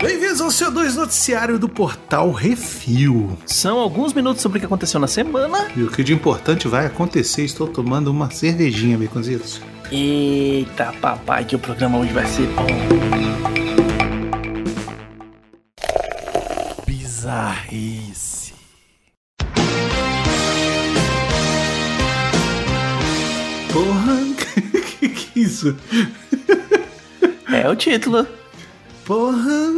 Bem-vindos 0.00 0.40
ao 0.40 0.50
seu 0.50 0.70
2 0.70 0.96
noticiário 0.96 1.58
do 1.58 1.68
portal 1.68 2.30
Refil. 2.30 3.38
São 3.46 3.78
alguns 3.78 4.12
minutos 4.12 4.42
sobre 4.42 4.58
o 4.58 4.60
que 4.60 4.66
aconteceu 4.66 5.00
na 5.00 5.06
semana. 5.06 5.68
E 5.76 5.82
o 5.82 5.90
que 5.90 6.04
de 6.04 6.12
importante 6.12 6.68
vai 6.68 6.86
acontecer? 6.86 7.44
Estou 7.44 7.66
tomando 7.66 8.08
uma 8.08 8.30
cervejinha, 8.30 8.98
baconzitos. 8.98 9.60
Eita, 9.90 10.92
papai, 11.00 11.44
que 11.44 11.54
o 11.54 11.58
programa 11.58 11.98
hoje 11.98 12.12
vai 12.12 12.26
ser 12.26 12.48
bom. 12.48 12.66
Bizarrice. 16.86 18.52
Porra, 23.72 24.16
que 25.00 25.08
que 25.08 25.38
é 25.38 25.42
isso? 25.42 25.76
É 27.52 27.68
o 27.68 27.76
título. 27.76 28.26
Porra. 29.04 29.76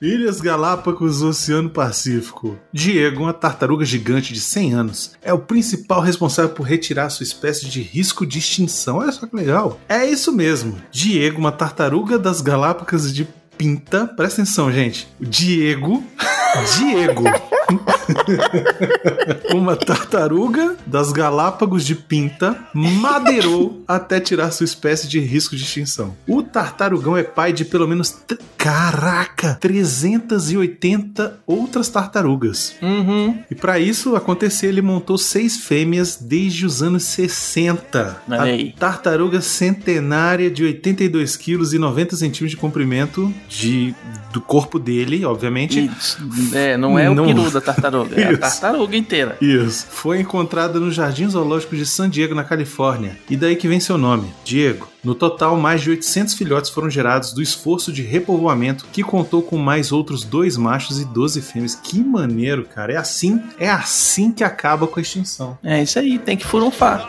Ilhas 0.00 0.40
Galápagos, 0.40 1.22
Oceano 1.22 1.68
Pacífico. 1.68 2.56
Diego, 2.72 3.24
uma 3.24 3.32
tartaruga 3.32 3.84
gigante 3.84 4.32
de 4.32 4.40
100 4.40 4.74
anos, 4.74 5.12
é 5.20 5.32
o 5.32 5.40
principal 5.40 6.00
responsável 6.00 6.52
por 6.54 6.62
retirar 6.62 7.10
sua 7.10 7.24
espécie 7.24 7.66
de 7.66 7.82
risco 7.82 8.24
de 8.24 8.38
extinção. 8.38 8.98
Olha 8.98 9.10
só 9.10 9.26
que 9.26 9.34
legal. 9.34 9.80
É 9.88 10.06
isso 10.06 10.30
mesmo. 10.30 10.80
Diego, 10.92 11.38
uma 11.38 11.50
tartaruga 11.50 12.16
das 12.16 12.40
Galápagos 12.40 13.12
de 13.12 13.26
Pinta. 13.56 14.06
Presta 14.06 14.42
atenção, 14.42 14.70
gente. 14.70 15.08
Diego. 15.20 16.04
Diego. 16.78 17.24
uma 19.54 19.76
tartaruga 19.76 20.76
das 20.86 21.12
Galápagos 21.12 21.84
de 21.84 21.94
Pinta 21.94 22.56
madeirou 22.72 23.82
até 23.86 24.20
tirar 24.20 24.50
sua 24.50 24.64
espécie 24.64 25.08
de 25.08 25.20
risco 25.20 25.54
de 25.54 25.62
extinção. 25.62 26.16
O 26.26 26.42
tartarugão 26.42 27.16
é 27.16 27.22
pai 27.22 27.52
de 27.52 27.64
pelo 27.64 27.86
menos. 27.86 28.16
Caraca! 28.56 29.56
380 29.60 31.40
outras 31.46 31.88
tartarugas. 31.88 32.74
Uhum. 32.82 33.38
E 33.50 33.54
para 33.54 33.78
isso 33.78 34.16
acontecer, 34.16 34.66
ele 34.68 34.82
montou 34.82 35.16
seis 35.16 35.58
fêmeas 35.58 36.18
desde 36.20 36.66
os 36.66 36.82
anos 36.82 37.04
60. 37.04 38.22
Olha 38.28 38.54
a 38.54 38.78
tartaruga 38.78 39.40
centenária 39.40 40.50
de 40.50 40.64
82 40.64 41.36
quilos 41.36 41.72
e 41.72 41.78
90 41.78 42.16
centímetros 42.16 42.50
de 42.50 42.56
comprimento 42.56 43.32
de, 43.48 43.94
do 44.32 44.40
corpo 44.40 44.78
dele, 44.78 45.24
obviamente. 45.24 45.78
E, 45.80 46.56
é, 46.56 46.76
não 46.76 46.98
é 46.98 47.08
o 47.08 47.14
Não. 47.14 47.26
peru 47.26 47.48
da 47.60 47.72
tartaruga, 47.72 48.20
é 48.20 48.34
a 48.34 48.38
tartaruga 48.38 48.96
inteira. 48.96 49.36
Isso. 49.40 49.86
Foi 49.90 50.20
encontrada 50.20 50.78
no 50.78 50.90
Jardim 50.90 51.28
Zoológico 51.28 51.76
de 51.76 51.86
San 51.86 52.08
Diego, 52.08 52.34
na 52.34 52.44
Califórnia. 52.44 53.18
E 53.28 53.36
daí 53.36 53.56
que 53.56 53.68
vem 53.68 53.80
seu 53.80 53.98
nome, 53.98 54.32
Diego. 54.44 54.88
No 55.02 55.14
total, 55.14 55.56
mais 55.56 55.80
de 55.80 55.90
800 55.90 56.34
filhotes 56.34 56.70
foram 56.70 56.90
gerados 56.90 57.32
do 57.32 57.40
esforço 57.40 57.92
de 57.92 58.02
repovoamento, 58.02 58.86
que 58.92 59.02
contou 59.02 59.42
com 59.42 59.56
mais 59.56 59.92
outros 59.92 60.24
dois 60.24 60.56
machos 60.56 61.00
e 61.00 61.04
12 61.04 61.40
fêmeas. 61.40 61.74
Que 61.74 62.02
maneiro, 62.02 62.64
cara. 62.64 62.92
É 62.92 62.96
assim, 62.96 63.42
é 63.58 63.70
assim 63.70 64.32
que 64.32 64.42
acaba 64.42 64.86
com 64.86 64.98
a 64.98 65.02
extinção. 65.02 65.56
É 65.62 65.82
isso 65.82 65.98
aí, 65.98 66.18
tem 66.18 66.36
que 66.36 66.46
furunfar. 66.46 67.08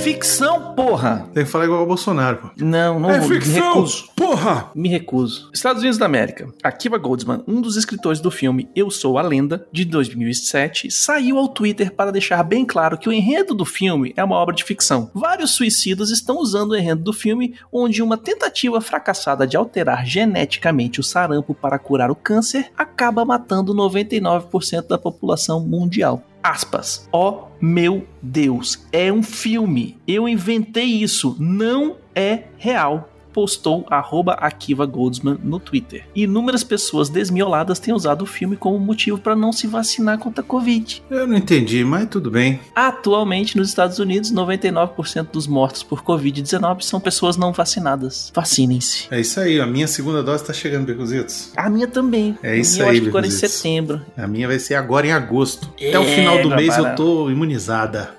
Ficção, 0.00 0.74
porra! 0.74 1.28
Tem 1.32 1.44
que 1.44 1.50
falar 1.50 1.64
igual 1.64 1.80
ao 1.80 1.86
Bolsonaro, 1.86 2.38
pô. 2.38 2.50
Não, 2.58 2.98
não 2.98 3.10
é 3.10 3.20
me 3.20 3.28
ficção, 3.28 3.74
recuso. 3.74 4.04
porra! 4.16 4.70
Me 4.74 4.88
recuso. 4.88 5.50
Estados 5.52 5.82
Unidos 5.82 5.98
da 5.98 6.06
América. 6.06 6.48
Akiva 6.62 6.98
Goldsman, 6.98 7.42
um 7.46 7.60
dos 7.60 7.76
escritores 7.76 8.20
do 8.20 8.30
filme 8.30 8.68
Eu 8.74 8.90
Sou 8.90 9.18
a 9.18 9.22
Lenda, 9.22 9.66
de 9.70 9.84
2007, 9.84 10.90
saiu 10.90 11.38
ao 11.38 11.48
Twitter 11.48 11.92
para 11.92 12.10
deixar 12.10 12.42
bem 12.42 12.64
claro 12.64 12.98
que 12.98 13.08
o 13.08 13.12
enredo 13.12 13.54
do 13.54 13.64
filme 13.64 14.12
é 14.16 14.24
uma 14.24 14.36
obra 14.36 14.54
de 14.54 14.64
ficção. 14.64 15.10
Vários 15.14 15.52
suicidas 15.52 16.10
estão 16.10 16.38
usando 16.38 16.72
o 16.72 16.76
enredo 16.76 17.02
do 17.02 17.12
filme, 17.12 17.54
onde 17.72 18.02
uma 18.02 18.16
tentativa 18.16 18.80
fracassada 18.80 19.46
de 19.46 19.56
alterar 19.56 20.06
geneticamente 20.06 21.00
o 21.00 21.04
sarampo 21.04 21.54
para 21.54 21.78
curar 21.78 22.10
o 22.10 22.16
câncer 22.16 22.70
acaba 22.76 23.24
matando 23.24 23.74
99% 23.74 24.88
da 24.88 24.98
população 24.98 25.60
mundial. 25.60 26.22
Aspas. 26.42 27.08
Ó 27.12 27.48
meu 27.60 28.06
Deus, 28.20 28.86
é 28.92 29.12
um 29.12 29.22
filme. 29.22 29.96
Eu 30.06 30.28
inventei 30.28 30.84
isso. 30.84 31.36
Não 31.38 31.96
é 32.14 32.44
real 32.58 33.11
postou 33.32 33.86
arroba 33.90 34.32
Akiva 34.34 34.84
Goldsman 34.86 35.38
no 35.42 35.58
Twitter. 35.58 36.04
Inúmeras 36.14 36.62
pessoas 36.62 37.08
desmioladas 37.08 37.78
têm 37.78 37.94
usado 37.94 38.22
o 38.22 38.26
filme 38.26 38.56
como 38.56 38.78
motivo 38.78 39.18
para 39.18 39.34
não 39.34 39.52
se 39.52 39.66
vacinar 39.66 40.18
contra 40.18 40.42
a 40.42 40.46
Covid. 40.46 41.02
Eu 41.10 41.26
não 41.26 41.36
entendi, 41.36 41.84
mas 41.84 42.08
tudo 42.08 42.30
bem. 42.30 42.60
Atualmente, 42.74 43.56
nos 43.56 43.68
Estados 43.68 43.98
Unidos, 43.98 44.32
99% 44.32 45.28
dos 45.32 45.46
mortos 45.46 45.82
por 45.82 46.02
Covid-19 46.02 46.82
são 46.82 47.00
pessoas 47.00 47.36
não 47.36 47.52
vacinadas. 47.52 48.30
Vacinem-se. 48.34 49.06
É 49.10 49.20
isso 49.20 49.40
aí, 49.40 49.60
a 49.60 49.66
minha 49.66 49.86
segunda 49.88 50.22
dose 50.22 50.44
tá 50.44 50.52
chegando, 50.52 50.86
Becuzitos. 50.86 51.52
A 51.56 51.68
minha 51.70 51.86
também. 51.86 52.36
É 52.42 52.56
isso 52.56 52.80
eu 52.80 52.86
aí, 52.88 52.92
acho 52.92 53.02
que 53.02 53.08
agora 53.08 53.26
em 53.26 53.28
Becuzitos. 53.30 53.56
setembro. 53.56 54.02
A 54.16 54.26
minha 54.26 54.46
vai 54.46 54.58
ser 54.58 54.74
agora 54.74 55.06
em 55.06 55.12
agosto. 55.12 55.68
Até 55.76 55.98
o 55.98 56.02
É, 56.02 56.14
final 56.14 56.42
do 56.42 56.50
mês 56.50 56.76
eu 56.76 56.94
tô 56.94 57.30
imunizada. 57.30 58.10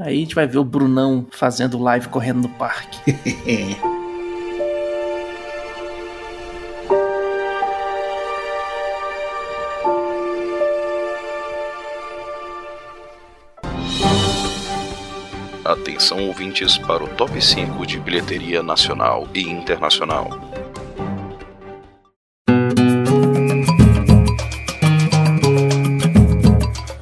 Aí 0.00 0.16
a 0.16 0.20
gente 0.20 0.34
vai 0.34 0.46
ver 0.46 0.58
o 0.58 0.64
Brunão 0.64 1.26
fazendo 1.32 1.76
live 1.76 2.06
correndo 2.08 2.42
no 2.42 2.48
parque. 2.50 2.98
Atenção 15.98 16.28
ouvintes 16.28 16.78
para 16.78 17.02
o 17.02 17.08
top 17.08 17.44
5 17.44 17.84
de 17.84 17.98
bilheteria 17.98 18.62
nacional 18.62 19.26
e 19.34 19.40
internacional. 19.40 20.30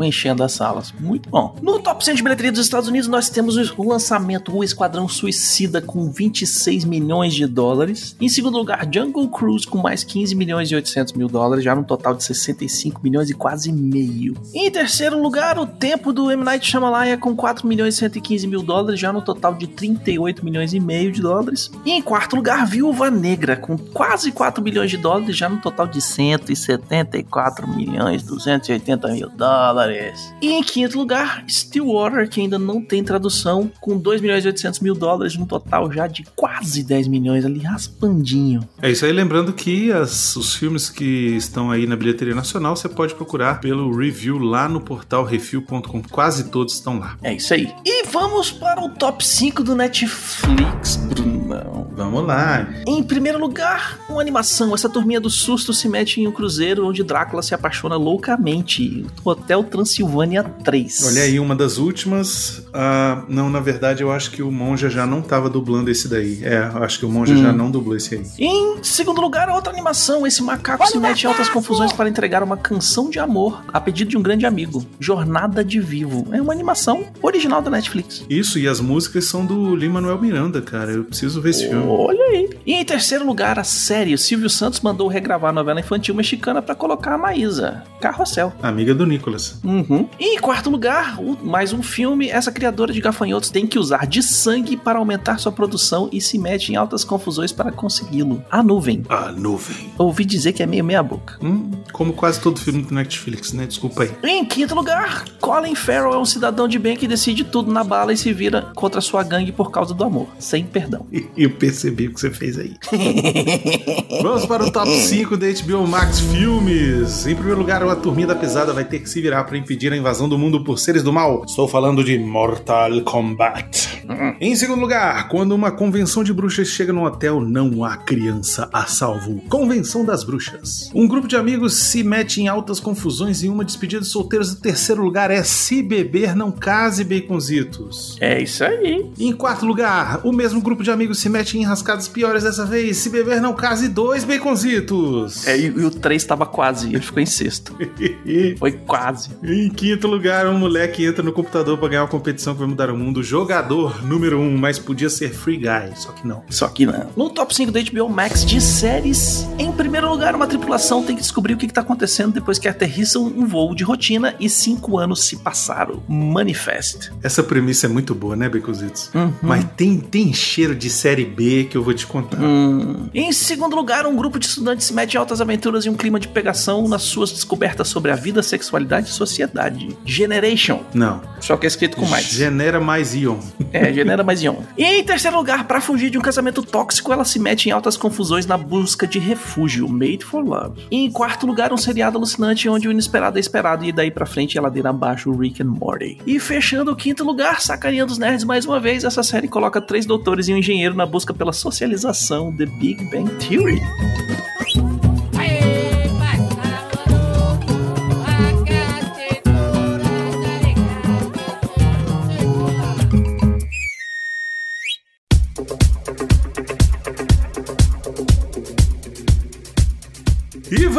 É 0.00 0.06
enchendo 0.06 0.42
as 0.42 0.52
salas. 0.52 0.92
Muito 1.00 1.28
bom. 1.28 1.56
No 1.62 1.80
top 1.80 2.04
100 2.04 2.16
de 2.16 2.22
bilheteria 2.22 2.52
dos 2.52 2.60
Estados 2.60 2.88
Unidos, 2.88 3.08
nós 3.08 3.28
temos 3.28 3.56
o 3.56 3.88
lançamento 3.88 4.54
O 4.54 4.62
Esquadrão 4.62 5.08
Suicida 5.08 5.80
com 5.80 6.10
26 6.10 6.84
milhões 6.84 7.34
de 7.34 7.46
dólares. 7.46 8.16
Em 8.20 8.28
segundo 8.28 8.58
lugar, 8.58 8.88
Jungle 8.92 9.28
Cruise 9.28 9.66
com 9.66 9.78
mais 9.78 10.04
15 10.04 10.34
milhões 10.34 10.70
e 10.70 10.74
800 10.74 11.12
mil 11.14 11.28
dólares, 11.28 11.64
já 11.64 11.74
num 11.74 11.82
total 11.82 12.14
de 12.14 12.24
65 12.24 13.00
milhões 13.02 13.30
e 13.30 13.34
quase 13.34 13.72
meio. 13.72 14.34
Em 14.54 14.70
terceiro 14.70 15.20
lugar, 15.20 15.58
O 15.58 15.66
Tempo 15.66 16.12
do 16.12 16.30
M. 16.30 16.42
Night 16.44 16.66
Shyamalan 16.66 17.16
com 17.18 17.34
4 17.34 17.66
milhões 17.66 17.94
e 17.94 17.98
115 17.98 18.46
mil 18.46 18.62
dólares, 18.62 18.98
já 18.98 19.12
no 19.12 19.20
total 19.20 19.54
de 19.54 19.66
38 19.66 20.44
milhões 20.44 20.72
e 20.72 20.80
meio 20.80 21.12
de 21.12 21.20
dólares. 21.20 21.70
E 21.84 21.90
em 21.90 22.02
quarto 22.02 22.36
lugar, 22.36 22.66
Viúva 22.66 23.10
Negra 23.10 23.56
com 23.56 23.76
quase 23.76 24.32
4 24.34 24.62
milhões 24.62 24.90
de 24.90 24.96
dólares, 24.98 25.36
já 25.36 25.48
no 25.48 25.58
total 25.60 25.86
de 25.86 26.00
174 26.00 27.66
milhões 27.68 28.22
e 28.22 28.26
280 28.26 29.08
mil 29.08 29.28
dólares. 29.30 30.34
E 30.42 30.50
em 30.52 30.62
quinto 30.62 30.98
lugar, 30.98 31.44
Stillwater, 31.48 32.28
que 32.28 32.40
ainda 32.40 32.58
não 32.58 32.80
tem 32.80 33.02
tradução, 33.02 33.70
com 33.80 33.96
2 33.96 34.20
milhões 34.20 34.44
e 34.44 34.48
800 34.48 34.80
mil 34.80 34.94
dólares, 34.94 35.36
num 35.36 35.46
total 35.46 35.90
já 35.92 36.06
de 36.06 36.24
quase 36.34 36.82
10 36.82 37.08
milhões 37.08 37.44
ali, 37.44 37.60
raspandinho. 37.60 38.60
É 38.82 38.90
isso 38.90 39.04
aí, 39.04 39.12
lembrando 39.12 39.52
que 39.52 39.92
as- 39.92 40.36
os 40.36 40.54
filmes 40.54 40.90
que 40.90 41.04
estão 41.36 41.70
aí 41.70 41.86
na 41.86 41.96
bilheteria 41.96 42.34
nacional 42.34 42.74
você 42.76 42.88
pode 42.88 43.14
procurar 43.14 43.60
pelo 43.60 43.94
review 43.96 44.38
lá 44.38 44.68
no 44.68 44.80
portal 44.80 45.24
refil.com. 45.24 46.02
Quase 46.10 46.44
todos 46.50 46.74
estão 46.74 46.98
lá. 46.98 47.16
É 47.22 47.34
isso 47.34 47.54
aí. 47.54 47.72
E 47.84 48.06
vamos 48.08 48.50
para 48.50 48.82
o 48.82 48.88
top 48.90 49.24
5 49.24 49.62
do 49.62 49.74
Netflix, 49.74 50.96
Bruna. 50.96 51.62
então. 51.64 51.84
Vamos 51.94 52.26
lá. 52.26 52.66
Em 52.86 53.02
primeiro 53.04 53.38
lugar, 53.38 54.00
uma 54.08 54.23
animação. 54.24 54.74
Essa 54.74 54.88
turminha 54.88 55.20
do 55.20 55.30
susto 55.30 55.72
se 55.72 55.88
mete 55.88 56.20
em 56.20 56.26
um 56.26 56.32
cruzeiro 56.32 56.86
onde 56.86 57.04
Drácula 57.04 57.42
se 57.42 57.54
apaixona 57.54 57.96
loucamente. 57.96 59.04
Hotel 59.24 59.62
Transilvânia 59.64 60.42
3. 60.42 61.04
Olha 61.06 61.22
aí, 61.22 61.38
uma 61.38 61.54
das 61.54 61.78
últimas. 61.78 62.62
Ah, 62.72 63.24
não, 63.28 63.50
na 63.50 63.60
verdade, 63.60 64.02
eu 64.02 64.10
acho 64.10 64.30
que 64.30 64.42
o 64.42 64.50
Monja 64.50 64.88
já 64.88 65.06
não 65.06 65.20
tava 65.20 65.48
dublando 65.50 65.90
esse 65.90 66.08
daí. 66.08 66.40
É, 66.42 66.70
eu 66.74 66.82
acho 66.82 66.98
que 66.98 67.06
o 67.06 67.08
Monja 67.08 67.36
já 67.36 67.52
não 67.52 67.70
dublou 67.70 67.96
esse 67.96 68.14
aí. 68.14 68.22
Em 68.38 68.82
segundo 68.82 69.20
lugar, 69.20 69.48
outra 69.50 69.72
animação. 69.72 70.26
Esse 70.26 70.42
macaco 70.42 70.86
se 70.86 70.98
mete 70.98 71.24
em 71.24 71.26
altas 71.26 71.48
confusões 71.48 71.92
para 71.92 72.08
entregar 72.08 72.42
uma 72.42 72.56
canção 72.56 73.10
de 73.10 73.18
amor 73.18 73.62
a 73.72 73.80
pedido 73.80 74.10
de 74.10 74.16
um 74.16 74.22
grande 74.22 74.46
amigo. 74.46 74.84
Jornada 74.98 75.62
de 75.62 75.80
Vivo. 75.80 76.26
É 76.32 76.40
uma 76.40 76.52
animação 76.52 77.04
original 77.22 77.60
da 77.60 77.70
Netflix. 77.70 78.24
Isso, 78.28 78.58
e 78.58 78.66
as 78.66 78.80
músicas 78.80 79.26
são 79.26 79.44
do 79.44 79.76
Lin-Manuel 79.76 80.20
Miranda, 80.20 80.62
cara. 80.62 80.92
Eu 80.92 81.04
preciso 81.04 81.40
ver 81.40 81.50
esse 81.50 81.68
filme. 81.68 81.84
Olha 81.86 82.24
aí. 82.24 82.50
E 82.64 82.74
em 82.74 82.84
terceiro 82.84 83.26
lugar, 83.26 83.58
a 83.58 83.64
série. 83.64 84.13
O 84.14 84.18
Silvio 84.18 84.48
Santos 84.48 84.80
mandou 84.80 85.08
regravar 85.08 85.50
a 85.50 85.52
novela 85.52 85.80
infantil 85.80 86.14
mexicana 86.14 86.62
para 86.62 86.74
colocar 86.74 87.14
a 87.14 87.18
Maísa. 87.18 87.82
Carrossel. 88.00 88.52
Amiga 88.62 88.94
do 88.94 89.04
Nicolas. 89.04 89.58
Uhum. 89.64 90.08
E 90.20 90.36
em 90.36 90.38
quarto 90.38 90.70
lugar, 90.70 91.18
mais 91.42 91.72
um 91.72 91.82
filme. 91.82 92.28
Essa 92.28 92.52
criadora 92.52 92.92
de 92.92 93.00
gafanhotos 93.00 93.50
tem 93.50 93.66
que 93.66 93.76
usar 93.76 94.06
de 94.06 94.22
sangue 94.22 94.76
para 94.76 95.00
aumentar 95.00 95.38
sua 95.38 95.50
produção 95.50 96.08
e 96.12 96.20
se 96.20 96.38
mete 96.38 96.70
em 96.70 96.76
altas 96.76 97.02
confusões 97.02 97.50
para 97.50 97.72
consegui-lo. 97.72 98.44
A 98.48 98.62
nuvem. 98.62 99.02
A 99.08 99.32
nuvem. 99.32 99.90
Ouvi 99.98 100.24
dizer 100.24 100.52
que 100.52 100.62
é 100.62 100.66
meio 100.66 100.84
meia 100.84 101.02
boca. 101.02 101.36
Hum, 101.42 101.72
como 101.92 102.12
quase 102.12 102.40
todo 102.40 102.60
filme 102.60 102.82
do 102.82 102.94
Netflix, 102.94 103.52
né? 103.52 103.66
Desculpa 103.66 104.04
aí. 104.04 104.12
Em 104.22 104.44
quinto 104.44 104.76
lugar, 104.76 105.24
Colin 105.40 105.74
Farrell 105.74 106.12
é 106.12 106.18
um 106.18 106.24
cidadão 106.24 106.68
de 106.68 106.78
bem 106.78 106.96
que 106.96 107.08
decide 107.08 107.42
tudo 107.42 107.72
na 107.72 107.82
bala 107.82 108.12
e 108.12 108.16
se 108.16 108.32
vira 108.32 108.70
contra 108.76 109.00
sua 109.00 109.24
gangue 109.24 109.50
por 109.50 109.72
causa 109.72 109.92
do 109.92 110.04
amor, 110.04 110.28
sem 110.38 110.64
perdão. 110.64 111.04
Eu 111.36 111.50
percebi 111.50 112.06
o 112.06 112.14
que 112.14 112.20
você 112.20 112.30
fez 112.30 112.58
aí. 112.58 112.76
Vamos 114.22 114.46
para 114.46 114.64
o 114.64 114.70
top 114.70 114.90
5 114.94 115.36
da 115.36 115.46
HBO 115.46 115.86
Max 115.86 116.20
Filmes. 116.20 117.26
Em 117.26 117.34
primeiro 117.34 117.58
lugar, 117.58 117.82
uma 117.82 117.96
turminha 117.96 118.26
da 118.28 118.34
pesada 118.34 118.72
vai 118.72 118.84
ter 118.84 118.98
que 119.00 119.08
se 119.08 119.20
virar 119.20 119.44
para 119.44 119.56
impedir 119.56 119.92
a 119.92 119.96
invasão 119.96 120.28
do 120.28 120.38
mundo 120.38 120.62
por 120.62 120.78
seres 120.78 121.02
do 121.02 121.12
mal. 121.12 121.44
Estou 121.46 121.66
falando 121.66 122.04
de 122.04 122.18
Mortal 122.18 123.00
Kombat. 123.02 124.03
Em 124.40 124.54
segundo 124.56 124.80
lugar, 124.80 125.28
quando 125.28 125.52
uma 125.52 125.70
convenção 125.70 126.24
de 126.24 126.32
bruxas 126.32 126.68
chega 126.68 126.92
num 126.92 127.04
hotel, 127.04 127.40
não 127.40 127.84
há 127.84 127.96
criança 127.96 128.68
a 128.72 128.86
salvo. 128.86 129.42
Convenção 129.48 130.04
das 130.04 130.24
Bruxas. 130.24 130.90
Um 130.94 131.06
grupo 131.06 131.28
de 131.28 131.36
amigos 131.36 131.74
se 131.74 132.02
mete 132.02 132.40
em 132.40 132.48
altas 132.48 132.80
confusões 132.80 133.42
em 133.42 133.48
uma 133.48 133.64
despedida 133.64 134.02
de 134.02 134.08
solteiros. 134.08 134.52
O 134.52 134.60
terceiro 134.60 135.02
lugar 135.02 135.30
é 135.30 135.42
Se 135.42 135.82
Beber 135.82 136.34
Não 136.34 136.50
Case 136.50 137.04
Baconzitos. 137.04 138.16
É 138.20 138.42
isso 138.42 138.64
aí. 138.64 139.10
Em 139.18 139.32
quarto 139.32 139.66
lugar, 139.66 140.20
o 140.24 140.32
mesmo 140.32 140.60
grupo 140.60 140.82
de 140.82 140.90
amigos 140.90 141.18
se 141.18 141.28
mete 141.28 141.56
em 141.56 141.62
enrascadas 141.62 142.08
piores 142.08 142.42
dessa 142.42 142.64
vez. 142.64 142.98
Se 142.98 143.08
beber, 143.08 143.40
não 143.40 143.54
case 143.54 143.88
dois 143.88 144.24
baconzitos. 144.24 145.46
É, 145.46 145.56
e, 145.56 145.66
e 145.66 145.84
o 145.84 145.90
3 145.90 146.20
estava 146.20 146.46
quase, 146.46 146.88
ele 146.88 147.00
ficou 147.00 147.22
em 147.22 147.26
sexto. 147.26 147.76
Foi 148.58 148.72
quase. 148.72 149.30
em 149.42 149.68
quinto 149.70 150.06
lugar, 150.06 150.46
um 150.46 150.58
moleque 150.58 151.04
entra 151.04 151.22
no 151.22 151.32
computador 151.32 151.78
pra 151.78 151.88
ganhar 151.88 152.02
uma 152.02 152.08
competição 152.08 152.54
que 152.54 152.60
vai 152.60 152.68
mudar 152.68 152.90
o 152.90 152.96
mundo. 152.96 153.22
Jogador 153.22 153.93
número 154.02 154.40
um, 154.40 154.56
mas 154.56 154.78
podia 154.78 155.08
ser 155.08 155.32
Free 155.32 155.56
Guy, 155.56 155.96
só 155.96 156.12
que 156.12 156.26
não. 156.26 156.42
Só 156.50 156.68
que 156.68 156.86
não. 156.86 157.10
No 157.16 157.30
top 157.30 157.54
5 157.54 157.72
da 157.72 157.80
HBO 157.80 158.08
Max 158.08 158.44
de 158.44 158.60
séries, 158.60 159.46
em 159.58 159.72
primeiro 159.72 160.08
lugar, 160.08 160.34
uma 160.34 160.46
tripulação 160.46 161.02
tem 161.02 161.16
que 161.16 161.22
descobrir 161.22 161.54
o 161.54 161.56
que 161.56 161.66
está 161.66 161.80
acontecendo 161.80 162.32
depois 162.32 162.58
que 162.58 162.68
aterrissam 162.68 163.24
um 163.24 163.46
voo 163.46 163.74
de 163.74 163.84
rotina 163.84 164.34
e 164.38 164.48
cinco 164.48 164.98
anos 164.98 165.24
se 165.24 165.36
passaram. 165.36 166.02
Manifest. 166.08 167.10
Essa 167.22 167.42
premissa 167.42 167.86
é 167.86 167.88
muito 167.88 168.14
boa, 168.14 168.36
né, 168.36 168.48
baconzitos? 168.48 169.10
Uhum. 169.14 169.32
Mas 169.42 169.64
tem, 169.76 169.98
tem 169.98 170.32
cheiro 170.32 170.74
de 170.74 170.90
série 170.90 171.24
B 171.24 171.64
que 171.64 171.76
eu 171.76 171.82
vou 171.82 171.94
te 171.94 172.06
contar. 172.06 172.40
Hum. 172.40 173.08
Em 173.14 173.32
segundo 173.32 173.76
lugar, 173.76 174.06
um 174.06 174.16
grupo 174.16 174.38
de 174.38 174.46
estudantes 174.46 174.86
se 174.86 174.94
mete 174.94 175.14
em 175.14 175.18
altas 175.18 175.40
aventuras 175.40 175.84
e 175.84 175.90
um 175.90 175.94
clima 175.94 176.18
de 176.18 176.28
pegação 176.28 176.88
nas 176.88 177.02
suas 177.02 177.30
descobertas 177.30 177.88
sobre 177.88 178.10
a 178.10 178.16
vida, 178.16 178.42
sexualidade 178.42 179.08
e 179.08 179.12
sociedade. 179.12 179.96
Generation. 180.04 180.80
Não. 180.92 181.20
Só 181.40 181.56
que 181.56 181.66
é 181.66 181.68
escrito 181.68 181.96
com 181.96 182.06
mais. 182.06 182.26
Genera 182.26 182.80
mais 182.80 183.14
Ion. 183.14 183.38
É, 183.72 183.83
genera 183.92 184.22
mais 184.22 184.42
ion. 184.42 184.56
E 184.76 184.84
em 184.84 185.04
terceiro 185.04 185.36
lugar, 185.36 185.66
pra 185.66 185.80
fugir 185.80 186.10
de 186.10 186.18
um 186.18 186.22
casamento 186.22 186.62
tóxico, 186.62 187.12
ela 187.12 187.24
se 187.24 187.38
mete 187.38 187.68
em 187.68 187.72
altas 187.72 187.96
confusões 187.96 188.46
na 188.46 188.56
busca 188.56 189.06
de 189.06 189.18
refúgio, 189.18 189.88
Made 189.88 190.24
for 190.24 190.44
Love. 190.44 190.82
E 190.90 191.04
em 191.04 191.10
quarto 191.10 191.46
lugar, 191.46 191.72
um 191.72 191.76
seriado 191.76 192.16
alucinante 192.16 192.68
onde 192.68 192.88
o 192.88 192.90
inesperado 192.90 193.38
é 193.38 193.40
esperado 193.40 193.84
e 193.84 193.92
daí 193.92 194.10
pra 194.10 194.26
frente 194.26 194.58
a 194.58 194.62
ladeira 194.62 194.90
abaixo, 194.90 195.32
Rick 195.32 195.62
and 195.62 195.66
Morty. 195.66 196.18
E 196.26 196.38
fechando 196.38 196.92
o 196.92 196.96
quinto 196.96 197.24
lugar, 197.24 197.60
sacaneando 197.60 198.12
os 198.12 198.18
nerds 198.18 198.44
mais 198.44 198.64
uma 198.64 198.80
vez, 198.80 199.04
essa 199.04 199.22
série 199.22 199.48
coloca 199.48 199.80
três 199.80 200.06
doutores 200.06 200.48
e 200.48 200.54
um 200.54 200.58
engenheiro 200.58 200.94
na 200.94 201.06
busca 201.06 201.34
pela 201.34 201.52
socialização, 201.52 202.54
The 202.56 202.66
Big 202.66 203.04
Bang 203.10 203.30
Theory. 203.36 203.80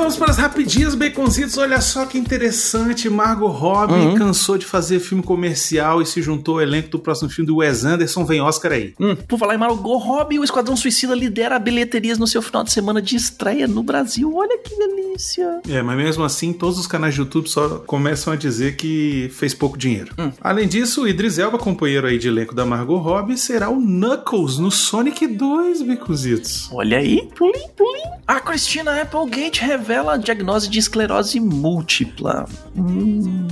Vamos 0.05 0.17
para 0.19 0.29
as 0.29 0.37
rapidinhas, 0.37 0.93
baconzitos. 0.93 1.57
Olha 1.57 1.81
só 1.81 2.05
que 2.05 2.15
interessante. 2.15 3.09
Margot 3.09 3.47
Robbie 3.47 4.15
cansou 4.15 4.55
de 4.55 4.63
fazer 4.63 4.99
filme 4.99 5.23
comercial 5.23 5.99
e 5.99 6.05
se 6.05 6.21
juntou 6.21 6.55
ao 6.55 6.61
elenco 6.61 6.89
do 6.89 6.99
próximo 6.99 7.27
filme 7.27 7.47
do 7.47 7.55
Wes 7.55 7.83
Anderson. 7.83 8.23
Vem 8.23 8.39
Oscar 8.39 8.73
aí. 8.73 8.93
Hum, 8.99 9.15
por 9.15 9.39
falar 9.39 9.55
em 9.55 9.57
Margot 9.57 9.97
Robbie, 9.97 10.37
o 10.37 10.43
Esquadrão 10.43 10.77
Suicida 10.77 11.15
lidera 11.15 11.57
bilheterias 11.57 12.19
no 12.19 12.27
seu 12.27 12.39
final 12.43 12.63
de 12.63 12.71
semana 12.71 13.01
de 13.01 13.15
estreia 13.15 13.67
no 13.67 13.81
Brasil. 13.81 14.31
Olha 14.35 14.59
que 14.59 14.77
delícia. 14.77 15.61
É, 15.67 15.81
mas 15.81 15.97
mesmo 15.97 16.23
assim, 16.23 16.53
todos 16.53 16.77
os 16.77 16.85
canais 16.85 17.15
de 17.15 17.21
YouTube 17.21 17.49
só 17.49 17.79
começam 17.79 18.31
a 18.31 18.35
dizer 18.35 18.75
que 18.75 19.31
fez 19.33 19.55
pouco 19.55 19.75
dinheiro. 19.75 20.13
Além 20.39 20.67
disso, 20.67 21.01
o 21.01 21.07
Idris 21.07 21.39
Elba, 21.39 21.57
companheiro 21.57 22.05
aí 22.05 22.19
de 22.19 22.27
elenco 22.27 22.53
da 22.53 22.63
Margot 22.63 22.97
Robbie, 22.97 23.39
será 23.39 23.71
o 23.71 23.81
Knuckles 23.81 24.59
no 24.59 24.69
Sonic 24.69 25.25
2, 25.25 25.81
baconzitos. 25.81 26.69
Olha 26.71 26.99
aí, 26.99 27.27
pulim, 27.35 27.67
pulim. 27.75 28.03
A 28.27 28.39
Christina 28.39 29.01
Applegate 29.01 29.61
revela 29.61 29.94
a 29.99 30.17
diagnose 30.17 30.69
de 30.69 30.79
esclerose 30.79 31.39
múltipla. 31.39 32.45
Hum, 32.75 33.47